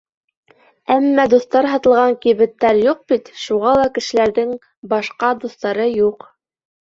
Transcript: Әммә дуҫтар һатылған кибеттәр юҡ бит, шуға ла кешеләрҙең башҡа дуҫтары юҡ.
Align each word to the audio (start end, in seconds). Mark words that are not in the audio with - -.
Әммә 0.93 1.25
дуҫтар 1.33 1.67
һатылған 1.73 2.15
кибеттәр 2.23 2.79
юҡ 2.87 3.03
бит, 3.13 3.29
шуға 3.41 3.75
ла 3.81 3.85
кешеләрҙең 3.97 4.57
башҡа 4.95 5.33
дуҫтары 5.45 5.89
юҡ. 5.91 6.27